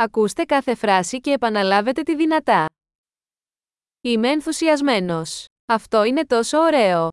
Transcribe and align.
Ακούστε 0.00 0.44
κάθε 0.44 0.74
φράση 0.74 1.20
και 1.20 1.30
επαναλάβετε 1.30 2.02
τη 2.02 2.16
δυνατά. 2.16 2.66
Είμαι 4.00 4.28
ενθουσιασμένος. 4.30 5.44
Αυτό 5.66 6.04
είναι 6.04 6.26
τόσο 6.26 6.58
ωραίο. 6.58 7.08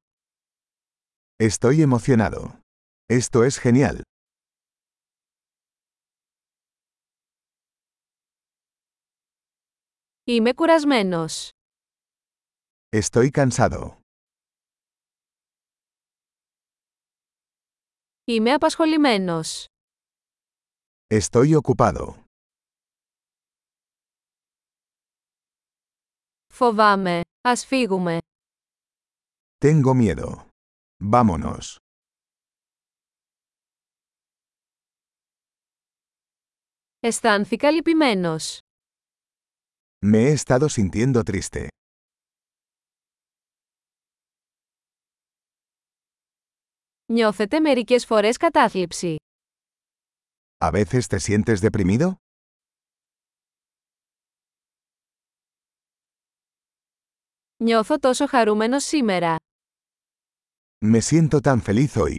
Estoy 1.44 1.88
emocionado. 1.90 2.60
Esto 3.14 3.48
es 3.48 3.54
genial. 3.64 4.02
Είμαι 10.24 10.54
κουρασμένος. 10.54 11.50
Estoy 12.90 13.30
cansado. 13.32 13.98
Είμαι 18.24 18.54
απασχολημένος. 18.54 19.66
Estoy 21.08 21.56
ocupado. 21.62 22.25
Φοβάμαι. 26.55 27.21
Ας 27.41 27.65
φύγουμε. 27.67 28.19
Tengo 29.65 29.95
miedo. 29.95 30.47
Vámonos. 31.11 31.77
Αισθάνθηκα 37.01 37.71
λυπημένος. 37.71 38.59
Me 40.07 40.17
he 40.17 40.35
estado 40.35 40.67
sintiendo 40.69 41.23
triste. 41.23 41.67
Νιώθετε 47.07 47.61
μερικές 47.61 48.05
φορές 48.07 48.37
κατάθλιψη. 48.37 49.17
¿A 50.65 50.71
veces 50.71 51.07
te 51.09 51.19
sientes 51.21 51.61
deprimido? 51.61 52.13
Νιώθω 57.64 58.00
τόσο 58.00 58.28
χαρούμενος 58.28 58.84
σήμερα. 58.84 59.36
Me 60.86 61.00
siento 61.02 61.40
tan 61.42 61.62
feliz 61.62 61.88
hoy. 61.96 62.18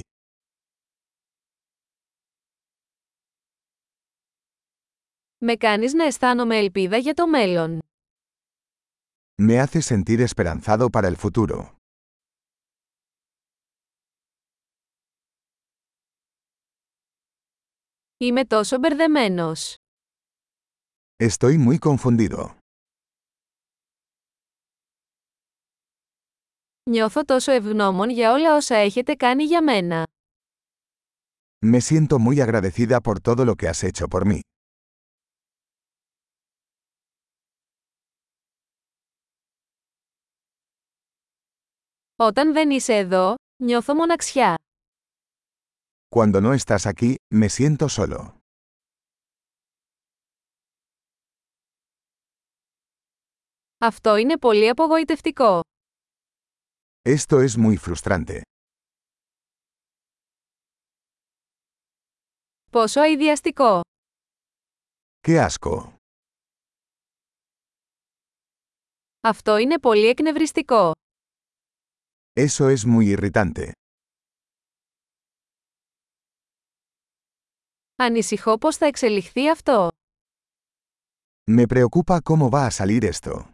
Με 5.39 5.57
κάνεις 5.57 5.93
να 5.93 6.05
αισθάνομαι 6.05 6.57
ελπίδα 6.57 6.97
για 6.97 7.15
το 7.15 7.27
μέλλον. 7.29 7.79
Me 9.43 9.65
hace 9.67 9.81
sentir 9.81 10.21
esperanzado 10.27 10.89
para 10.91 11.09
el 11.09 11.17
futuro. 11.17 11.75
Είμαι 18.17 18.45
τόσο 18.45 18.79
μπερδεμένος. 18.79 19.75
Estoy 21.23 21.57
muy 21.59 21.79
confundido. 21.79 22.57
Νιώθω 26.91 27.25
τόσο 27.25 27.53
ευγνώμων 27.53 28.11
για 28.11 28.33
όλα 28.33 28.57
όσα 28.57 28.77
έχετε 28.77 29.15
κάνει 29.15 29.45
για 29.45 29.63
μένα. 29.63 30.05
Me 31.67 31.81
siento 31.81 32.19
muy 32.19 32.41
agradecida 32.41 33.01
por 33.01 33.21
todo 33.21 33.45
lo 33.45 33.55
que 33.55 33.69
has 33.69 33.83
hecho 33.83 34.07
por 34.09 34.25
mí. 34.27 34.41
Όταν 42.17 42.53
δεν 42.53 42.71
είσαι 42.71 42.95
εδώ, 42.95 43.35
νιώθω 43.63 43.95
μοναξιά. 43.95 44.55
Cuando 46.15 46.41
no 46.41 46.55
estás 46.55 46.87
aquí, 46.87 47.15
me 47.35 47.49
siento 47.49 47.89
solo. 47.89 48.39
Αυτό 53.79 54.17
είναι 54.17 54.39
πολύ 54.39 54.69
απογοητευτικό. 54.69 55.61
Esto 57.06 57.42
es 57.42 57.58
muy 57.58 57.78
frustrante. 57.78 58.42
Πόσο 62.72 63.02
αειδιαστικό. 63.02 63.82
¡Qué 65.28 65.40
asco! 65.50 65.94
Αυτό 69.24 69.58
είναι 69.58 69.80
πολύ 69.80 70.08
εκνευριστικό. 70.08 70.92
Eso 72.34 72.70
es 72.70 72.86
muy 72.86 73.06
irritante. 73.18 73.72
Ανησυχώ 77.96 78.58
πώς 78.58 78.78
θα 78.78 78.86
εξελιχθεί 78.86 79.50
αυτό. 79.50 79.88
Me 81.52 81.66
preocupa 81.68 82.20
cómo 82.22 82.50
va 82.50 82.66
a 82.66 82.72
salir 82.72 83.04
esto. 83.04 83.52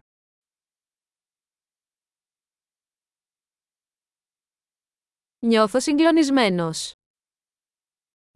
Νιώθω 5.46 5.80
συγκλονισμένος. 5.80 6.92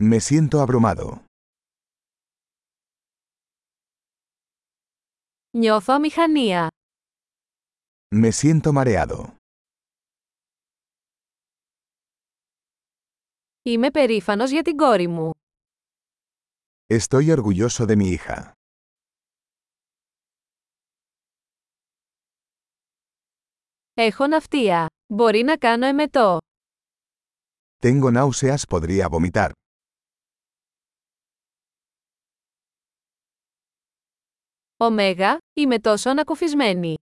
Me 0.03 0.19
siento 0.21 0.67
abrumado. 0.67 1.25
Νιώθω 5.50 5.93
αμηχανία. 5.93 6.69
Me 8.15 8.31
siento 8.31 8.72
mareado. 8.72 9.34
Είμαι 13.62 13.91
περήφανος 13.91 14.50
για 14.50 14.62
την 14.62 14.77
κόρη 14.77 15.09
μου. 15.09 15.31
Estoy 16.87 17.31
orgulloso 17.37 17.87
de 17.87 17.97
mi 17.97 18.17
hija. 18.17 18.53
Έχω 23.94 24.27
ναυτία. 24.27 24.87
Μπορεί 25.06 25.43
να 25.43 25.56
κάνω 25.56 25.87
εμετό. 25.87 26.38
Tengo 27.85 28.12
náuseas, 28.12 28.66
podría 28.66 29.07
vomitar. 29.07 29.51
Ωμέγα, 34.78 35.38
είμαι 35.53 35.79
τόσο 35.79 36.09
ανακουφισμένη. 36.09 36.95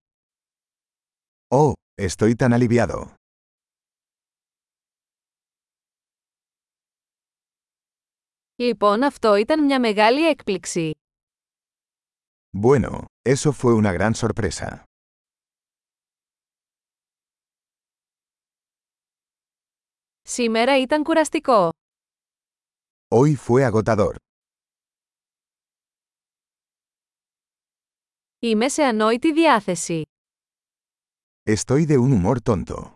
Oh, 1.48 1.74
estoy 2.02 2.36
tan 2.36 2.54
aliviado. 2.54 3.14
Λοιπόν 8.56 9.04
αυτό 9.04 9.36
ήταν 9.36 9.64
μια 9.66 9.80
μεγάλη 9.80 10.28
έκπληξη. 10.28 10.92
Bueno, 12.62 13.06
eso 13.30 13.52
fue 13.52 13.74
una 13.74 13.94
gran 13.94 14.14
sorpresa. 14.14 14.84
Σήμερα 20.35 20.81
ήταν 20.81 21.03
κουραστικό. 21.03 21.69
Hoy 23.09 23.35
fue 23.47 23.71
agotador. 23.73 24.15
Είμαι 28.39 28.69
σε 28.69 28.83
ανόητη 28.83 29.33
διάθεση. 29.33 30.03
Estoy 31.51 31.87
de 31.87 31.99
un 31.99 32.23
humor 32.23 32.37
tonto. 32.45 32.91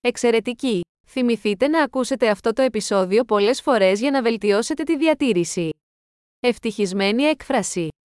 Εξαιρετική! 0.00 0.80
Θυμηθείτε 1.06 1.68
να 1.68 1.82
ακούσετε 1.82 2.30
αυτό 2.30 2.52
το 2.52 2.62
επεισόδιο 2.62 3.24
πολλές 3.24 3.62
φορές 3.62 4.00
για 4.00 4.10
να 4.10 4.22
βελτιώσετε 4.22 4.82
τη 4.82 4.96
διατήρηση. 4.96 5.70
Ευτυχισμένη 6.40 7.22
έκφραση 7.22 7.88